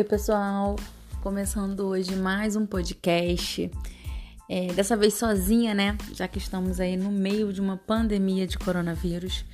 [0.00, 0.76] Oi, pessoal.
[1.22, 3.70] Começando hoje mais um podcast.
[4.48, 5.94] É, dessa vez sozinha, né?
[6.14, 9.44] Já que estamos aí no meio de uma pandemia de coronavírus.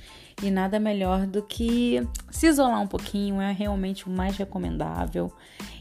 [0.41, 2.01] E nada melhor do que
[2.31, 5.33] se isolar um pouquinho, é realmente o mais recomendável.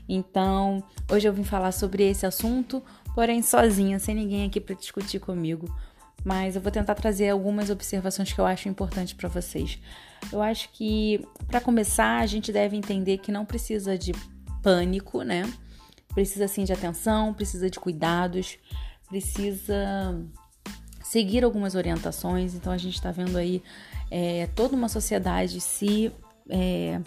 [0.08, 2.82] Então, hoje eu vim falar sobre esse assunto,
[3.14, 5.72] porém sozinha, sem ninguém aqui para discutir comigo
[6.24, 9.78] mas eu vou tentar trazer algumas observações que eu acho importantes para vocês.
[10.33, 14.12] Eu acho que, para começar, a gente deve entender que não precisa de
[14.66, 15.48] pânico, né?
[16.12, 18.59] Precisa sim de atenção, precisa de cuidados,
[19.06, 20.20] precisa
[21.05, 22.52] seguir algumas orientações.
[22.52, 23.62] Então, a gente está vendo aí
[24.11, 26.11] é, toda uma sociedade se.
[26.51, 27.01] É,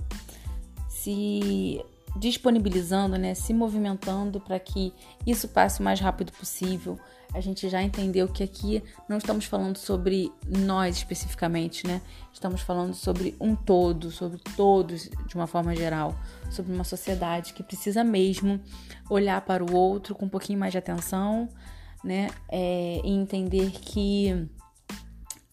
[0.88, 1.84] se
[2.18, 4.91] disponibilizando, né, se movimentando para que
[5.26, 6.99] isso passe o mais rápido possível.
[7.33, 12.01] A gente já entendeu que aqui não estamos falando sobre nós especificamente, né?
[12.33, 16.15] Estamos falando sobre um todo, sobre todos de uma forma geral,
[16.49, 18.59] sobre uma sociedade que precisa mesmo
[19.09, 21.48] olhar para o outro com um pouquinho mais de atenção,
[22.04, 22.29] né?
[22.49, 24.49] É, e entender que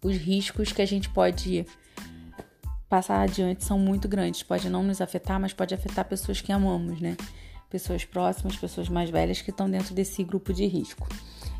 [0.03, 1.67] os riscos que a gente pode
[2.89, 4.43] passar adiante são muito grandes.
[4.43, 7.17] Pode não nos afetar, mas pode afetar pessoas que amamos, né?
[7.69, 11.07] Pessoas próximas, pessoas mais velhas que estão dentro desse grupo de risco.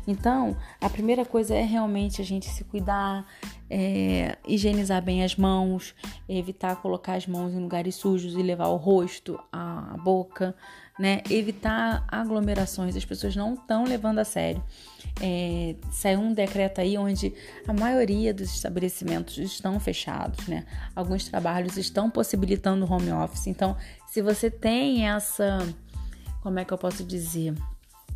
[0.07, 3.27] Então, a primeira coisa é realmente a gente se cuidar,
[3.69, 5.93] é, higienizar bem as mãos,
[6.29, 10.55] evitar colocar as mãos em lugares sujos e levar o rosto, a boca,
[10.97, 11.21] né?
[11.29, 14.63] Evitar aglomerações, as pessoas não estão levando a sério.
[15.21, 17.33] É, saiu um decreto aí onde
[17.67, 20.65] a maioria dos estabelecimentos estão fechados, né?
[20.95, 23.47] Alguns trabalhos estão possibilitando home office.
[23.47, 23.75] Então,
[24.07, 25.59] se você tem essa,
[26.41, 27.53] como é que eu posso dizer,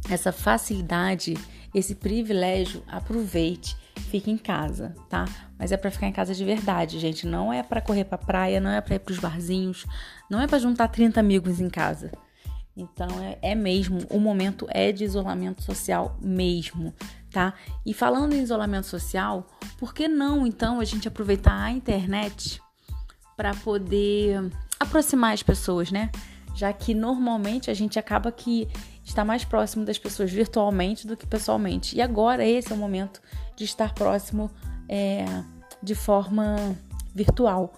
[0.09, 1.35] essa facilidade
[1.73, 3.77] esse privilégio, aproveite,
[4.09, 5.25] fique em casa, tá?
[5.57, 7.25] Mas é para ficar em casa de verdade, gente.
[7.25, 9.85] Não é para correr para praia, não é para ir para os barzinhos,
[10.29, 12.11] não é para juntar 30 amigos em casa.
[12.75, 16.93] Então é, é, mesmo, o momento é de isolamento social mesmo,
[17.29, 17.53] tá?
[17.85, 19.47] E falando em isolamento social,
[19.77, 22.61] por que não então a gente aproveitar a internet
[23.37, 26.09] para poder aproximar as pessoas, né?
[26.53, 28.67] Já que normalmente a gente acaba que
[29.03, 31.95] está mais próximo das pessoas virtualmente do que pessoalmente.
[31.95, 33.21] E agora esse é o momento
[33.55, 34.49] de estar próximo
[34.87, 35.25] é,
[35.81, 36.75] de forma
[37.13, 37.73] virtual.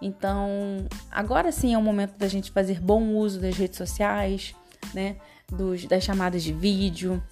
[0.00, 4.54] Então, agora sim é o momento da gente fazer bom uso das redes sociais,
[4.92, 5.16] né?
[5.50, 7.22] Dos, das chamadas de vídeo,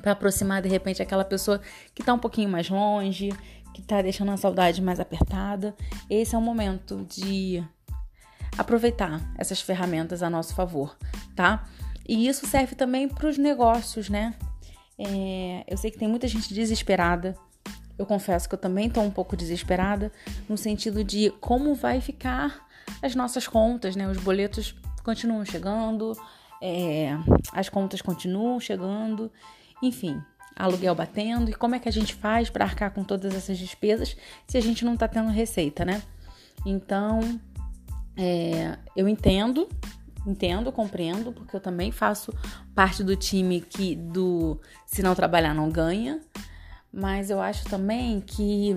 [0.00, 1.60] para aproximar de repente aquela pessoa
[1.94, 3.30] que está um pouquinho mais longe,
[3.74, 5.74] que está deixando a saudade mais apertada.
[6.08, 7.62] Esse é o momento de
[8.56, 10.96] aproveitar essas ferramentas a nosso favor,
[11.34, 11.66] tá?
[12.10, 14.34] E isso serve também para os negócios, né?
[14.98, 17.36] É, eu sei que tem muita gente desesperada.
[17.96, 20.10] Eu confesso que eu também estou um pouco desesperada
[20.48, 22.66] no sentido de como vai ficar
[23.00, 24.08] as nossas contas, né?
[24.10, 26.20] Os boletos continuam chegando,
[26.60, 27.16] é,
[27.52, 29.30] as contas continuam chegando,
[29.80, 30.20] enfim,
[30.56, 31.48] aluguel batendo.
[31.48, 34.16] E como é que a gente faz para arcar com todas essas despesas
[34.48, 36.02] se a gente não está tendo receita, né?
[36.66, 37.20] Então,
[38.16, 39.68] é, eu entendo
[40.26, 42.32] Entendo, compreendo, porque eu também faço
[42.74, 46.20] parte do time que do se não trabalhar não ganha,
[46.92, 48.76] mas eu acho também que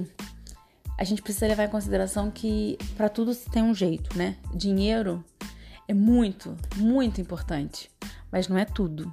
[0.98, 4.38] a gente precisa levar em consideração que para tudo tem um jeito, né?
[4.54, 5.24] Dinheiro
[5.88, 7.92] é muito, muito importante,
[8.32, 9.12] mas não é tudo.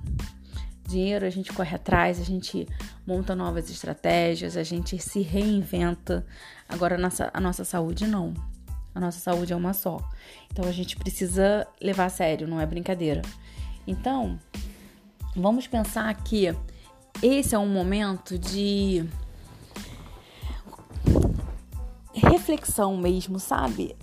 [0.87, 2.67] Dinheiro a gente corre atrás, a gente
[3.07, 6.27] monta novas estratégias, a gente se reinventa.
[6.69, 8.35] Agora a nossa, a nossa saúde não.
[8.95, 9.99] A nossa saúde é uma só.
[10.51, 13.23] Então a gente precisa levar a sério, não é brincadeira.
[13.87, 14.39] Então,
[15.35, 16.55] vamos pensar que
[17.23, 19.07] esse é um momento de
[22.13, 23.97] reflexão mesmo, sabe?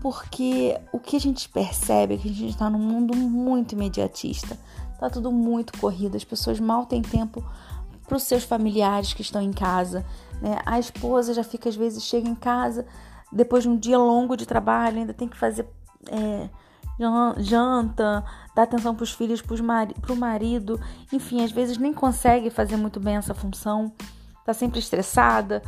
[0.00, 4.58] Porque o que a gente percebe é que a gente está num mundo muito imediatista.
[4.98, 7.44] Tá tudo muito corrido, as pessoas mal têm tempo
[8.06, 10.04] para os seus familiares que estão em casa,
[10.40, 10.58] né?
[10.66, 12.86] A esposa já fica às vezes chega em casa
[13.34, 15.66] depois de um dia longo de trabalho, ainda tem que fazer
[16.08, 16.48] é,
[17.38, 20.80] janta, dar atenção para os filhos, para o marido,
[21.12, 23.92] enfim, às vezes nem consegue fazer muito bem essa função,
[24.44, 25.62] tá sempre estressada,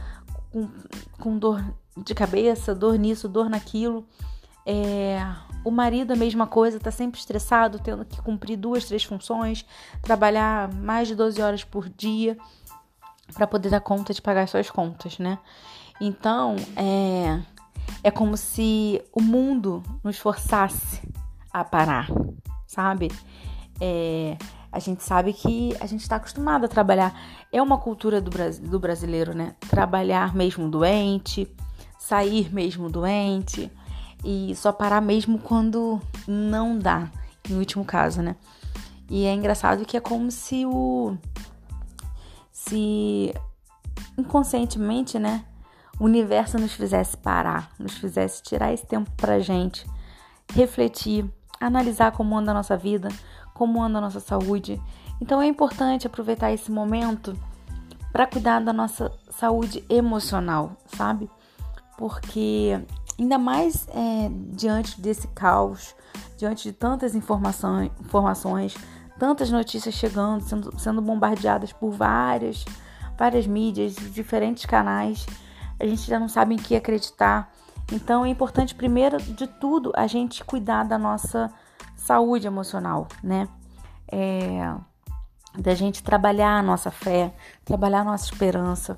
[0.53, 0.69] com,
[1.19, 1.65] com dor
[1.97, 4.07] de cabeça, dor nisso, dor naquilo.
[4.65, 5.25] É,
[5.65, 9.65] o marido a mesma coisa, tá sempre estressado, tendo que cumprir duas, três funções,
[10.03, 12.37] trabalhar mais de 12 horas por dia
[13.35, 15.39] para poder dar conta de pagar suas contas, né?
[16.01, 17.41] Então, é,
[18.03, 21.01] é como se o mundo nos forçasse
[21.53, 22.09] a parar,
[22.67, 23.11] sabe?
[23.81, 24.37] É,
[24.71, 27.19] a gente sabe que a gente está acostumado a trabalhar.
[27.51, 28.31] É uma cultura do,
[28.69, 29.55] do brasileiro, né?
[29.71, 31.49] Trabalhar mesmo doente,
[31.99, 33.71] sair mesmo doente
[34.25, 37.11] e só parar mesmo quando não dá.
[37.49, 38.37] em último caso, né?
[39.09, 41.17] E é engraçado que é como se o.
[42.53, 43.33] Se
[44.19, 45.45] inconscientemente, né?
[45.99, 49.87] O universo nos fizesse parar, nos fizesse tirar esse tempo pra gente
[50.53, 51.29] refletir,
[51.61, 53.09] analisar como anda a nossa vida,
[53.55, 54.81] como anda a nossa saúde.
[55.21, 57.35] Então é importante aproveitar esse momento
[58.13, 61.31] para cuidar da nossa saúde emocional, sabe?
[61.97, 62.79] Porque
[63.19, 65.95] ainda mais é, diante desse caos,
[66.37, 68.75] diante de tantas informações, informações,
[69.19, 72.65] tantas notícias chegando, sendo, sendo bombardeadas por várias,
[73.19, 75.27] várias mídias, diferentes canais,
[75.79, 77.53] a gente já não sabe em que acreditar.
[77.93, 81.51] Então é importante, primeiro de tudo, a gente cuidar da nossa
[81.95, 83.49] saúde emocional, né?
[84.11, 84.75] É,
[85.59, 87.33] da gente trabalhar a nossa fé,
[87.65, 88.97] trabalhar a nossa esperança,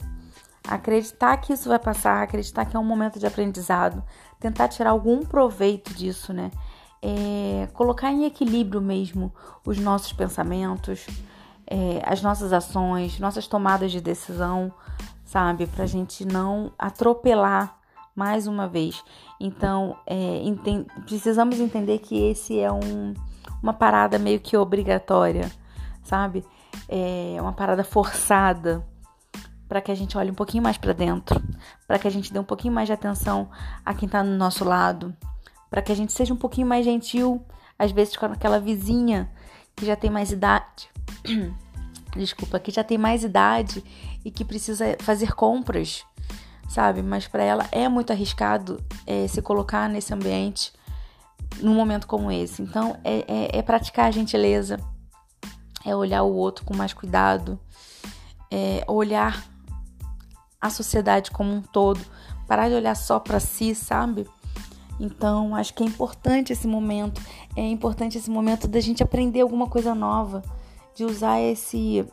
[0.66, 4.02] acreditar que isso vai passar, acreditar que é um momento de aprendizado,
[4.40, 6.50] tentar tirar algum proveito disso, né?
[7.00, 9.32] É, colocar em equilíbrio mesmo
[9.64, 11.06] os nossos pensamentos,
[11.66, 14.72] é, as nossas ações, nossas tomadas de decisão,
[15.28, 15.68] sabe?
[15.68, 17.78] Pra gente não atropelar
[18.16, 19.00] mais uma vez.
[19.38, 20.42] Então, é,
[21.04, 23.14] precisamos entender que esse é um,
[23.62, 25.48] uma parada meio que obrigatória
[26.08, 26.44] sabe?
[26.88, 28.84] É uma parada forçada
[29.68, 31.40] para que a gente olhe um pouquinho mais para dentro,
[31.86, 33.50] para que a gente dê um pouquinho mais de atenção
[33.84, 35.14] a quem tá no nosso lado,
[35.68, 37.44] para que a gente seja um pouquinho mais gentil,
[37.78, 39.30] às vezes com aquela vizinha
[39.76, 40.88] que já tem mais idade.
[42.16, 43.84] Desculpa, que já tem mais idade
[44.24, 46.04] e que precisa fazer compras,
[46.68, 47.02] sabe?
[47.02, 50.72] Mas para ela é muito arriscado é, se colocar nesse ambiente
[51.60, 52.62] num momento como esse.
[52.62, 54.78] Então, é, é, é praticar a gentileza,
[55.84, 57.58] é olhar o outro com mais cuidado,
[58.50, 59.44] é olhar
[60.60, 62.00] a sociedade como um todo,
[62.46, 64.26] parar de olhar só para si, sabe?
[64.98, 67.20] Então, acho que é importante esse momento,
[67.54, 70.42] é importante esse momento da gente aprender alguma coisa nova,
[70.98, 72.04] de usar esse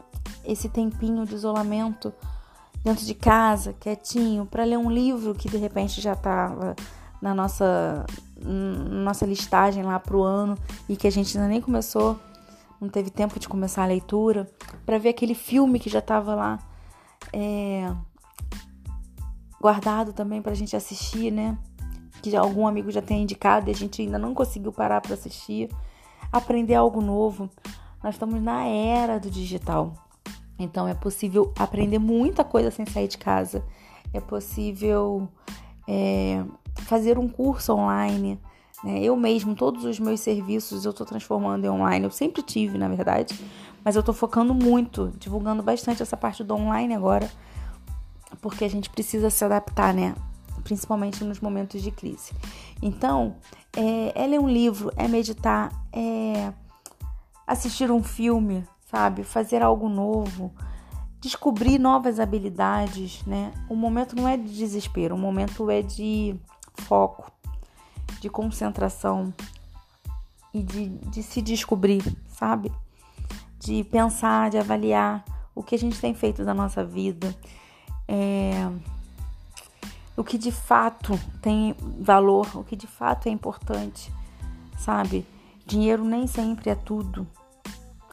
[0.43, 2.13] esse tempinho de isolamento
[2.83, 6.75] dentro de casa, quietinho, para ler um livro que de repente já estava
[7.19, 8.05] na nossa
[8.39, 10.55] nossa listagem lá pro ano
[10.87, 12.19] e que a gente ainda nem começou
[12.79, 14.47] não teve tempo de começar a leitura,
[14.85, 16.59] para ver aquele filme que já estava lá
[17.33, 17.91] é,
[19.59, 21.57] guardado também para a gente assistir, né?
[22.21, 25.69] Que algum amigo já tem indicado e a gente ainda não conseguiu parar para assistir.
[26.31, 27.49] Aprender algo novo.
[28.05, 29.95] Nós estamos na era do digital.
[30.59, 33.65] Então é possível aprender muita coisa sem sair de casa.
[34.13, 35.27] É possível
[35.87, 36.45] é,
[36.85, 38.39] fazer um curso online
[38.83, 38.99] né?
[38.99, 42.05] Eu mesmo, todos os meus serviços eu estou transformando em online.
[42.05, 43.35] Eu sempre tive, na verdade,
[43.83, 47.27] mas eu estou focando muito, divulgando bastante essa parte do online agora,
[48.39, 50.13] porque a gente precisa se adaptar, né?
[50.63, 52.31] Principalmente nos momentos de crise.
[52.79, 53.37] Então,
[53.75, 56.53] é, é ler um livro, é meditar, é
[57.45, 59.24] assistir um filme, sabe?
[59.24, 60.53] Fazer algo novo,
[61.19, 63.51] descobrir novas habilidades, né?
[63.69, 66.36] O momento não é de desespero, o momento é de
[66.75, 67.31] foco
[68.19, 69.33] de concentração
[70.53, 72.71] e de, de se descobrir, sabe?
[73.59, 77.36] De pensar, de avaliar o que a gente tem feito da nossa vida,
[78.07, 78.69] é,
[80.15, 84.12] o que de fato tem valor, o que de fato é importante,
[84.77, 85.25] sabe?
[85.65, 87.27] Dinheiro nem sempre é tudo.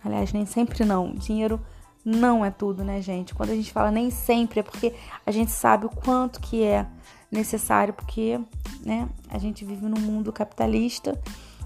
[0.05, 1.13] Aliás, nem sempre não.
[1.13, 1.61] Dinheiro
[2.05, 3.35] não é tudo, né, gente?
[3.35, 4.95] Quando a gente fala nem sempre é porque
[5.25, 6.87] a gente sabe o quanto que é
[7.31, 8.41] necessário, porque
[8.85, 11.19] né, a gente vive num mundo capitalista,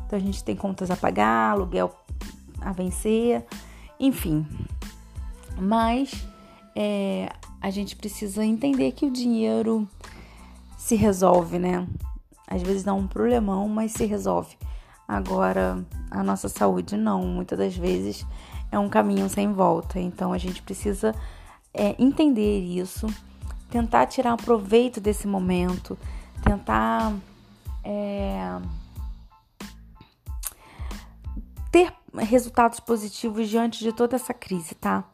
[0.06, 1.92] então a gente tem contas a pagar, aluguel
[2.60, 3.44] a vencer,
[3.98, 4.46] enfim.
[5.58, 6.26] Mas
[6.74, 9.88] é, a gente precisa entender que o dinheiro
[10.76, 11.86] se resolve, né?
[12.46, 14.56] Às vezes dá um problemão, mas se resolve.
[15.08, 15.84] Agora,
[16.16, 17.22] a nossa saúde não.
[17.26, 18.26] Muitas das vezes
[18.72, 20.00] é um caminho sem volta.
[20.00, 21.14] Então a gente precisa
[21.72, 23.06] é, entender isso,
[23.70, 25.98] tentar tirar proveito desse momento,
[26.42, 27.12] tentar
[27.84, 28.58] é,
[31.70, 35.04] ter resultados positivos diante de toda essa crise, tá?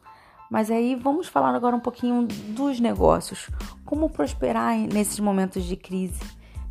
[0.49, 3.49] Mas aí vamos falar agora um pouquinho dos negócios.
[3.83, 6.21] Como prosperar nesses momentos de crise,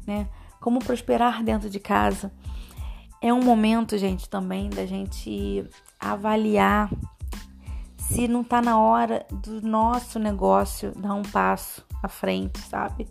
[0.07, 0.29] né?
[0.61, 2.33] Como prosperar dentro de casa.
[3.23, 5.65] É um momento, gente, também da gente
[5.99, 6.91] avaliar
[7.97, 13.07] se não tá na hora do nosso negócio dar um passo à frente, sabe?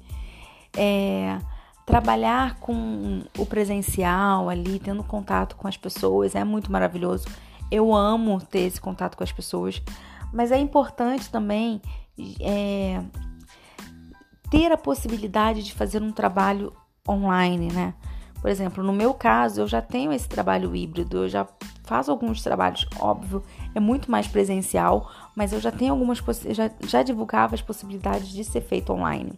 [0.76, 1.40] É,
[1.86, 7.26] trabalhar com o presencial ali, tendo contato com as pessoas, é muito maravilhoso.
[7.72, 9.82] Eu amo ter esse contato com as pessoas,
[10.34, 11.82] mas é importante também
[12.42, 13.02] é,
[14.50, 16.74] ter a possibilidade de fazer um trabalho
[17.08, 17.94] online, né?
[18.42, 21.48] Por exemplo, no meu caso, eu já tenho esse trabalho híbrido, eu já
[21.84, 23.44] faço alguns trabalhos, óbvio,
[23.76, 28.44] é muito mais presencial, mas eu já tenho algumas já, já divulgava as possibilidades de
[28.44, 29.34] ser feito online.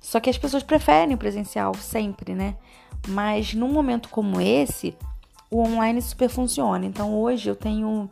[0.00, 2.56] Só que as pessoas preferem o presencial sempre, né?
[3.06, 4.96] Mas num momento como esse,
[5.50, 6.84] o online super funciona.
[6.84, 8.10] Então hoje eu tenho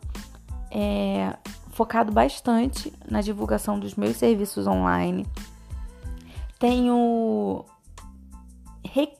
[0.71, 1.35] é,
[1.71, 5.25] focado bastante na divulgação dos meus serviços online.
[6.59, 7.65] Tenho
[8.93, 9.13] re,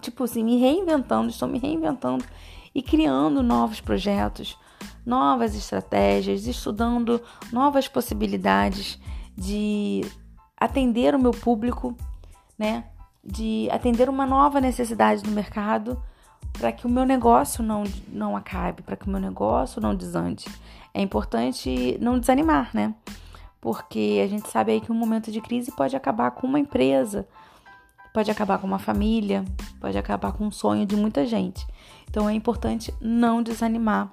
[0.00, 2.24] tipo assim, me reinventando, estou me reinventando
[2.74, 4.56] e criando novos projetos,
[5.04, 7.20] novas estratégias, estudando
[7.52, 8.98] novas possibilidades
[9.36, 10.02] de
[10.56, 11.96] atender o meu público,
[12.58, 12.84] né?
[13.24, 16.00] De atender uma nova necessidade do mercado
[16.52, 20.46] para que o meu negócio não, não acabe, para que o meu negócio não desande.
[20.92, 22.94] É importante não desanimar, né?
[23.60, 27.28] Porque a gente sabe aí que um momento de crise pode acabar com uma empresa,
[28.12, 29.44] pode acabar com uma família,
[29.80, 31.66] pode acabar com um sonho de muita gente.
[32.08, 34.12] Então é importante não desanimar.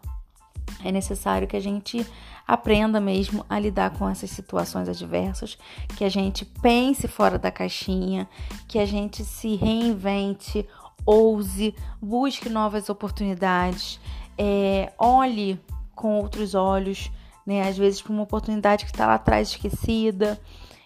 [0.84, 2.06] É necessário que a gente
[2.48, 5.58] aprenda mesmo a lidar com essas situações adversas,
[5.98, 8.28] que a gente pense fora da caixinha,
[8.68, 10.68] que a gente se reinvente,
[11.06, 14.00] ouse, busque novas oportunidades,
[14.38, 15.60] é, olhe
[15.96, 17.12] com outros olhos,
[17.46, 17.68] né?
[17.68, 20.40] Às vezes para uma oportunidade que está lá atrás esquecida.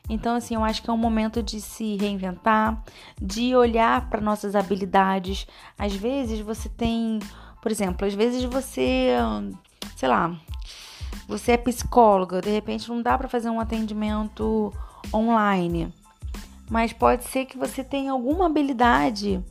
[0.09, 2.83] Então, assim, eu acho que é um momento de se reinventar,
[3.21, 5.47] de olhar para nossas habilidades.
[5.77, 7.19] Às vezes você tem,
[7.61, 9.15] por exemplo, às vezes você,
[9.95, 10.35] sei lá,
[11.27, 14.73] você é psicóloga, de repente não dá para fazer um atendimento
[15.13, 15.93] online,
[16.69, 19.41] mas pode ser que você tenha alguma habilidade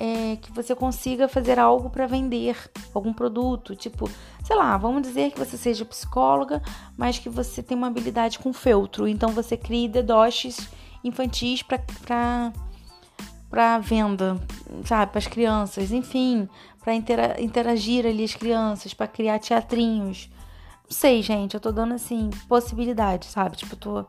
[0.00, 2.56] é, que você consiga fazer algo para vender
[2.94, 4.08] algum produto, tipo,
[4.42, 6.62] sei lá, vamos dizer que você seja psicóloga,
[6.96, 10.70] mas que você tem uma habilidade com feltro, então você cria dedoches
[11.04, 12.50] infantis para
[13.50, 14.40] para venda,
[14.84, 16.94] sabe, para as crianças, enfim, para
[17.42, 20.30] interagir ali as crianças, para criar teatrinhos.
[20.84, 23.56] Não sei, gente, eu tô dando assim possibilidade, sabe?
[23.56, 24.06] Tipo, tô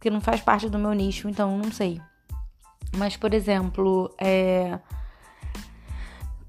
[0.00, 2.00] que não faz parte do meu nicho, então não sei.
[2.96, 4.80] Mas, por exemplo, é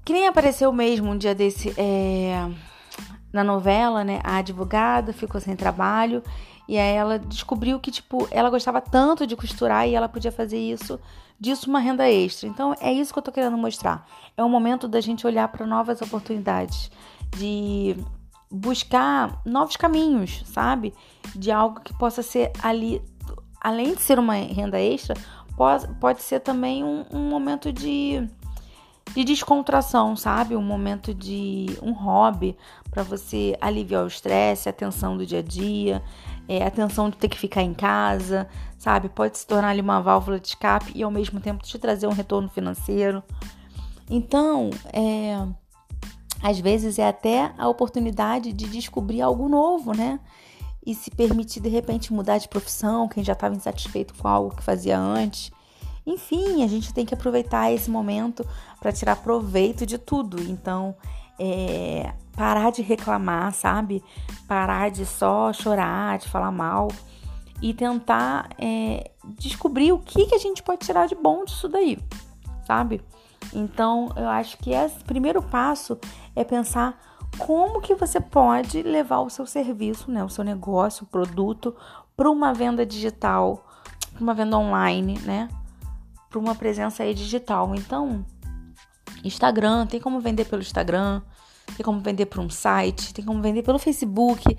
[0.04, 2.48] que nem apareceu mesmo um dia desse é,
[3.32, 4.20] na novela, né?
[4.24, 6.22] A advogada ficou sem trabalho
[6.68, 10.58] e aí ela descobriu que, tipo, ela gostava tanto de costurar e ela podia fazer
[10.58, 10.98] isso,
[11.38, 12.48] disso uma renda extra.
[12.48, 14.06] Então é isso que eu tô querendo mostrar.
[14.36, 16.90] É o momento da gente olhar para novas oportunidades,
[17.36, 17.96] de
[18.50, 20.92] buscar novos caminhos, sabe?
[21.34, 23.02] De algo que possa ser ali,
[23.60, 25.16] além de ser uma renda extra,
[25.56, 28.28] pode, pode ser também um, um momento de
[29.14, 30.56] de descontração, sabe?
[30.56, 32.56] Um momento de um hobby
[32.90, 36.02] para você aliviar o estresse, a tensão do dia a dia,
[36.48, 39.08] é, a tensão de ter que ficar em casa, sabe?
[39.08, 42.12] Pode se tornar ali uma válvula de escape e ao mesmo tempo te trazer um
[42.12, 43.22] retorno financeiro.
[44.10, 45.36] Então, é,
[46.42, 50.18] às vezes é até a oportunidade de descobrir algo novo, né?
[50.84, 54.62] E se permitir de repente mudar de profissão, quem já estava insatisfeito com algo que
[54.62, 55.52] fazia antes.
[56.06, 58.46] Enfim, a gente tem que aproveitar esse momento
[58.80, 60.42] para tirar proveito de tudo.
[60.42, 60.96] Então,
[61.38, 64.02] é, parar de reclamar, sabe?
[64.48, 66.88] Parar de só chorar, de falar mal
[67.60, 71.96] e tentar é, descobrir o que, que a gente pode tirar de bom disso daí,
[72.66, 73.00] sabe?
[73.54, 75.98] Então, eu acho que esse primeiro passo
[76.34, 76.98] é pensar
[77.38, 81.74] como que você pode levar o seu serviço, né, o seu negócio, o produto
[82.16, 83.64] para uma venda digital,
[84.12, 85.48] para uma venda online, né?
[86.32, 87.74] Para uma presença aí digital.
[87.74, 88.24] Então,
[89.22, 91.20] Instagram, tem como vender pelo Instagram,
[91.76, 94.58] tem como vender por um site, tem como vender pelo Facebook,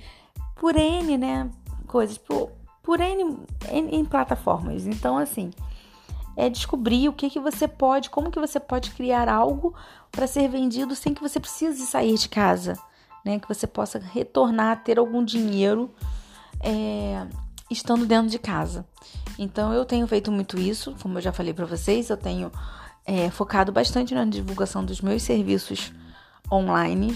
[0.55, 1.49] por N, né,
[1.87, 2.51] coisas, por,
[2.83, 3.39] por N,
[3.69, 4.85] N, plataformas.
[4.85, 5.51] Então, assim,
[6.37, 9.73] é descobrir o que que você pode, como que você pode criar algo
[10.11, 12.77] para ser vendido sem que você precise sair de casa,
[13.25, 15.89] né, que você possa retornar, ter algum dinheiro
[16.59, 17.25] é,
[17.73, 18.85] estando dentro de casa.
[19.37, 22.51] Então eu tenho feito muito isso, como eu já falei para vocês, eu tenho
[23.05, 25.91] é, focado bastante na divulgação dos meus serviços
[26.51, 27.15] online.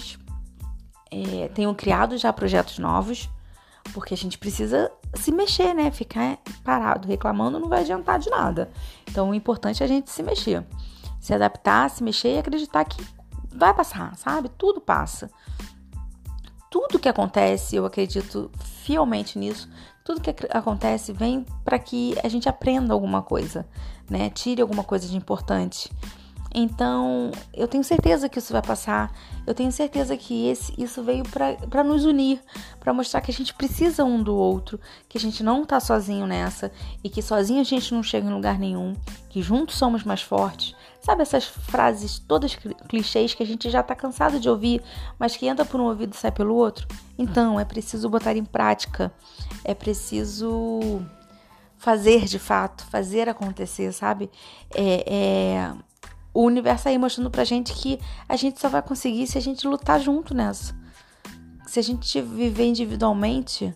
[1.10, 3.30] É, tenho criado já projetos novos,
[3.94, 5.90] porque a gente precisa se mexer, né?
[5.90, 8.70] Ficar parado reclamando não vai adiantar de nada.
[9.08, 10.66] Então o importante é a gente se mexer,
[11.20, 13.02] se adaptar, se mexer e acreditar que
[13.54, 14.50] vai passar, sabe?
[14.50, 15.30] Tudo passa.
[16.70, 18.50] Tudo que acontece, eu acredito
[18.84, 19.70] fielmente nisso,
[20.08, 23.68] tudo que acontece vem para que a gente aprenda alguma coisa,
[24.08, 24.30] né?
[24.30, 25.92] Tire alguma coisa de importante.
[26.54, 29.12] Então, eu tenho certeza que isso vai passar.
[29.46, 31.24] Eu tenho certeza que esse, isso veio
[31.68, 32.40] para nos unir,
[32.80, 36.26] para mostrar que a gente precisa um do outro, que a gente não tá sozinho
[36.26, 36.72] nessa
[37.04, 38.94] e que sozinho a gente não chega em lugar nenhum,
[39.28, 42.54] que juntos somos mais fortes, Sabe essas frases todas
[42.88, 44.82] clichês que a gente já tá cansado de ouvir,
[45.18, 46.86] mas que entra por um ouvido e sai pelo outro?
[47.16, 49.10] Então, é preciso botar em prática.
[49.64, 51.02] É preciso
[51.76, 54.30] fazer de fato, fazer acontecer, sabe?
[54.74, 55.72] É, é,
[56.34, 57.98] o universo aí mostrando pra gente que
[58.28, 60.76] a gente só vai conseguir se a gente lutar junto nessa.
[61.66, 63.74] Se a gente viver individualmente,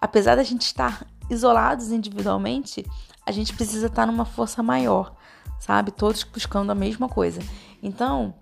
[0.00, 2.84] apesar da gente estar isolados individualmente,
[3.26, 5.14] a gente precisa estar numa força maior,
[5.58, 5.90] sabe?
[5.90, 7.40] Todos buscando a mesma coisa.
[7.82, 8.34] Então,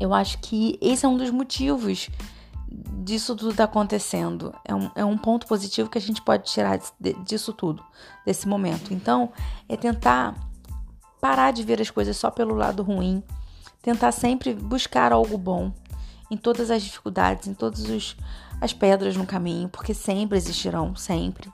[0.00, 2.08] eu acho que esse é um dos motivos
[2.70, 4.54] disso tudo tá acontecendo.
[4.64, 6.78] É um, é um ponto positivo que a gente pode tirar
[7.24, 7.82] disso tudo,
[8.24, 8.92] desse momento.
[8.92, 9.32] Então,
[9.68, 10.34] é tentar
[11.20, 13.22] parar de ver as coisas só pelo lado ruim,
[13.82, 15.72] tentar sempre buscar algo bom
[16.30, 18.16] em todas as dificuldades, em todas os,
[18.60, 21.50] as pedras no caminho, porque sempre existirão, sempre.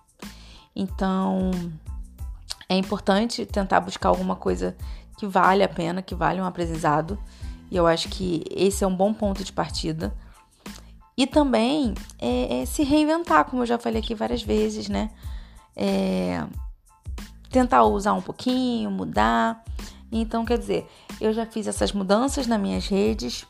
[0.75, 1.53] Então,
[2.69, 4.77] é importante tentar buscar alguma coisa
[5.17, 7.17] que vale a pena, que vale um aprendizado.
[7.71, 10.13] E eu acho que esse é um bom ponto de partida
[11.17, 15.11] e também é, é se reinventar, como eu já falei aqui várias vezes, né?
[15.77, 16.45] É,
[17.51, 19.63] tentar usar um pouquinho, mudar.
[20.11, 20.89] Então, quer dizer,
[21.21, 23.47] eu já fiz essas mudanças nas minhas redes.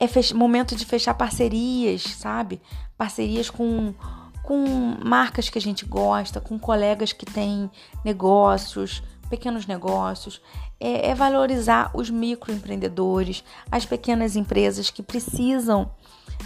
[0.00, 2.60] É momento de fechar parcerias, sabe?
[2.96, 3.92] Parcerias com,
[4.42, 4.64] com
[5.04, 7.70] marcas que a gente gosta, com colegas que têm
[8.04, 10.40] negócios, pequenos negócios.
[10.80, 15.90] É, é valorizar os microempreendedores, as pequenas empresas que precisam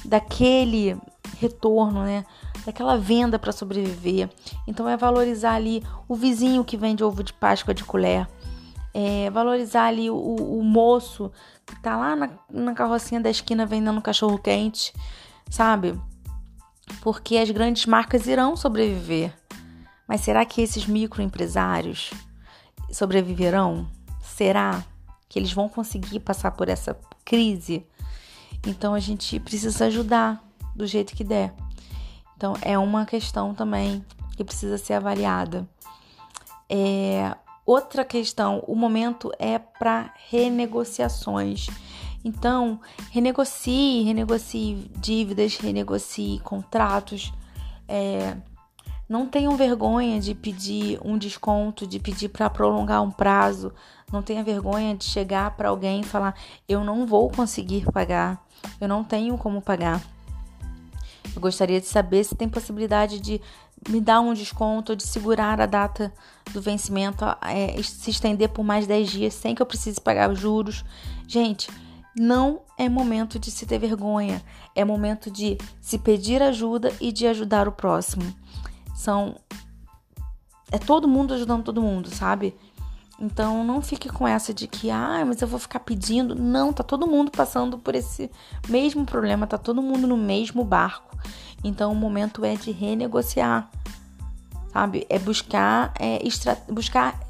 [0.05, 0.97] daquele
[1.39, 2.25] retorno, né?
[2.65, 4.31] Daquela venda para sobreviver.
[4.67, 8.29] Então é valorizar ali o vizinho que vende ovo de Páscoa de colher.
[8.95, 11.33] É valorizar ali o, o moço
[11.67, 14.93] que tá lá na, na carrocinha da esquina vendendo cachorro quente,
[15.49, 15.99] sabe?
[17.01, 19.33] Porque as grandes marcas irão sobreviver.
[20.07, 22.11] Mas será que esses microempresários
[22.91, 23.89] sobreviverão?
[24.23, 24.85] Será
[25.29, 27.87] que eles vão conseguir passar por essa crise?
[28.67, 30.43] Então a gente precisa ajudar
[30.75, 31.53] do jeito que der.
[32.37, 34.05] Então é uma questão também
[34.37, 35.69] que precisa ser avaliada.
[36.69, 41.67] É, outra questão, o momento é para renegociações.
[42.25, 47.33] Então, renegocie, renegocie dívidas, renegocie contratos.
[47.89, 48.37] É,
[49.09, 53.73] não tenham vergonha de pedir um desconto, de pedir para prolongar um prazo.
[54.11, 56.35] Não tenha vergonha de chegar para alguém e falar:
[56.69, 58.43] eu não vou conseguir pagar.
[58.81, 60.03] Eu não tenho como pagar.
[61.35, 63.41] Eu gostaria de saber se tem possibilidade de
[63.89, 66.13] me dar um desconto, de segurar a data
[66.53, 70.39] do vencimento, é, se estender por mais 10 dias sem que eu precise pagar os
[70.39, 70.85] juros.
[71.27, 71.69] Gente,
[72.17, 74.43] não é momento de se ter vergonha,
[74.75, 78.25] é momento de se pedir ajuda e de ajudar o próximo.
[78.95, 79.37] São.
[80.71, 82.55] É todo mundo ajudando todo mundo, sabe?
[83.23, 86.35] Então não fique com essa de que, ah, mas eu vou ficar pedindo.
[86.35, 88.29] Não, tá todo mundo passando por esse
[88.69, 91.17] mesmo problema, tá todo mundo no mesmo barco.
[91.63, 93.71] Então o momento é de renegociar,
[94.73, 95.07] sabe?
[95.09, 97.21] É buscar, é, extra, buscar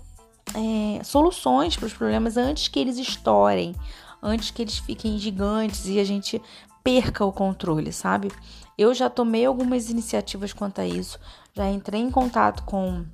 [0.54, 3.76] é, soluções para os problemas antes que eles estourem,
[4.22, 6.40] antes que eles fiquem gigantes e a gente
[6.82, 8.32] perca o controle, sabe?
[8.78, 11.20] Eu já tomei algumas iniciativas quanto a isso,
[11.52, 13.04] já entrei em contato com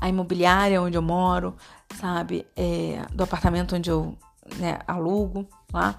[0.00, 1.54] a imobiliária onde eu moro,
[1.94, 2.46] sabe?
[2.56, 4.16] É, do apartamento onde eu
[4.56, 5.96] né, alugo lá,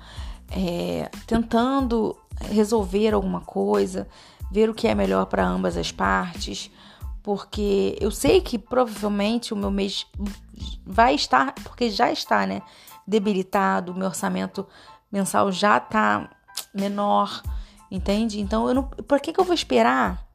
[0.50, 2.18] é, tentando
[2.50, 4.08] resolver alguma coisa,
[4.52, 6.72] ver o que é melhor para ambas as partes,
[7.22, 10.08] porque eu sei que provavelmente o meu mês
[10.86, 12.62] vai estar, porque já está, né?
[13.08, 14.68] Debilitado, meu orçamento
[15.12, 16.30] mensal já está
[16.74, 17.42] menor,
[17.90, 18.40] entende?
[18.40, 20.26] Então, eu não, por que, que eu vou esperar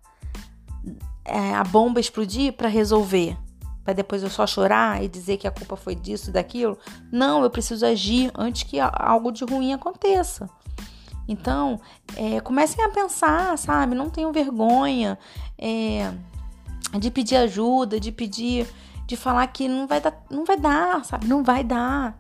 [1.24, 3.37] é, a bomba explodir para resolver?
[3.87, 6.77] Para depois eu só chorar e dizer que a culpa foi disso daquilo.
[7.12, 10.51] Não, eu preciso agir antes que algo de ruim aconteça.
[11.29, 11.81] Então,
[12.16, 13.94] é, comecem a pensar, sabe?
[13.94, 15.16] Não tenham vergonha
[15.57, 16.12] é,
[16.99, 18.66] de pedir ajuda, de pedir,
[19.07, 21.29] de falar que não vai dar, não vai dar, sabe?
[21.29, 22.18] Não vai dar.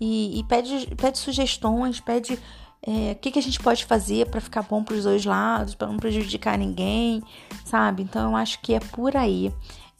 [0.00, 2.38] E, e pede, pede sugestões, pede
[2.80, 5.74] é, o que, que a gente pode fazer para ficar bom para os dois lados,
[5.74, 7.24] para não prejudicar ninguém,
[7.64, 8.04] sabe?
[8.04, 9.52] Então, eu acho que é por aí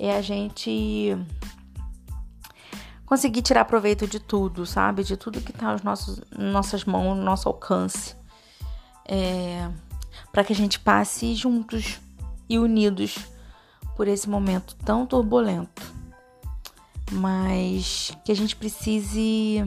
[0.07, 1.17] é a gente
[3.07, 5.05] conseguir tirar proveito de tudo, sabe?
[5.05, 8.17] De tudo que tá nas nossos, nossas mãos, no nosso alcance.
[9.07, 9.71] É,
[10.33, 12.01] para que a gente passe juntos
[12.49, 13.17] e unidos
[13.97, 15.83] por esse momento tão turbulento.
[17.12, 19.65] Mas que a gente precise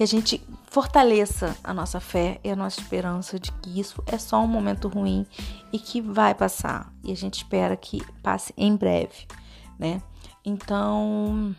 [0.00, 4.16] que a gente fortaleça a nossa fé e a nossa esperança de que isso é
[4.16, 5.26] só um momento ruim
[5.70, 6.90] e que vai passar.
[7.04, 9.26] E a gente espera que passe em breve,
[9.78, 10.00] né?
[10.42, 11.54] Então,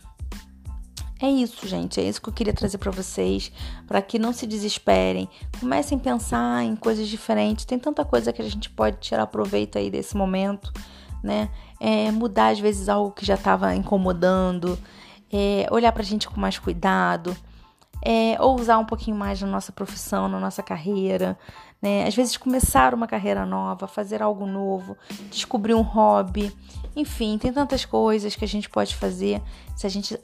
[1.22, 2.02] É isso, gente.
[2.02, 3.52] É isso que eu queria trazer para vocês,
[3.86, 5.30] para que não se desesperem.
[5.60, 7.64] Comecem a pensar em coisas diferentes.
[7.64, 10.74] Tem tanta coisa que a gente pode tirar proveito aí desse momento,
[11.24, 11.48] né?
[11.80, 14.80] É, mudar às vezes algo que já estava incomodando,
[15.32, 17.38] é, olhar para a gente com mais cuidado,
[18.02, 21.38] é, ousar um pouquinho mais na nossa profissão, na nossa carreira,
[21.82, 22.06] né?
[22.08, 24.98] Às vezes começar uma carreira nova, fazer algo novo,
[25.30, 26.56] descobrir um hobby,
[26.96, 29.42] enfim, tem tantas coisas que a gente pode fazer
[29.76, 30.20] se a gente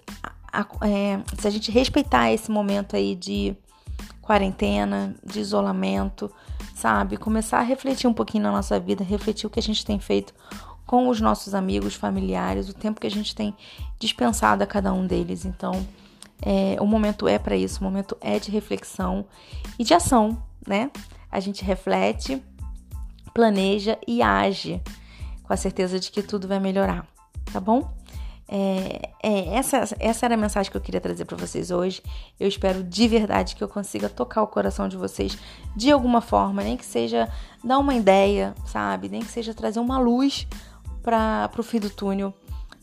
[0.82, 3.56] é, se a gente respeitar esse momento aí de
[4.22, 6.32] quarentena, de isolamento,
[6.76, 7.18] sabe?
[7.18, 10.34] Começar a refletir um pouquinho na nossa vida, refletir o que a gente tem feito
[10.86, 13.56] com os nossos amigos, familiares, o tempo que a gente tem
[14.00, 15.46] dispensado a cada um deles.
[15.46, 15.86] Então,
[16.41, 19.26] é, o momento é para isso, o momento é de reflexão
[19.78, 20.91] e de ação, né?
[21.32, 22.41] A gente reflete,
[23.34, 24.82] planeja e age
[25.43, 27.08] com a certeza de que tudo vai melhorar,
[27.52, 27.91] tá bom?
[28.50, 32.02] É, é, essa, essa era a mensagem que eu queria trazer para vocês hoje.
[32.39, 35.38] Eu espero de verdade que eu consiga tocar o coração de vocês
[35.76, 37.30] de alguma forma, nem que seja
[37.63, 39.10] dar uma ideia, sabe?
[39.10, 40.47] Nem que seja trazer uma luz
[41.04, 42.34] para o fim do túnel,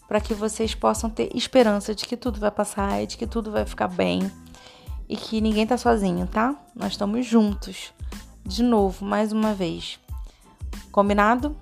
[0.09, 3.51] para que vocês possam ter esperança de que tudo vai passar e de que tudo
[3.51, 4.31] vai ficar bem
[5.09, 6.55] e que ninguém tá sozinho, tá?
[6.75, 7.93] Nós estamos juntos.
[8.45, 9.99] De novo, mais uma vez.
[10.93, 11.57] Combinado?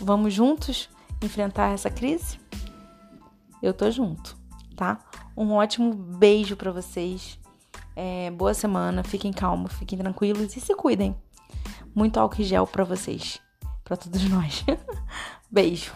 [0.00, 0.88] Vamos juntos
[1.22, 2.42] enfrentar essa crise?
[3.62, 4.36] eu tô junto,
[4.74, 4.98] tá?
[5.36, 7.38] Um ótimo beijo para vocês.
[7.94, 11.14] É, boa semana, fiquem calmos, fiquem tranquilos e se cuidem.
[11.94, 13.40] Muito álcool gel para vocês,
[13.84, 14.64] para todos nós.
[15.48, 15.92] beijo.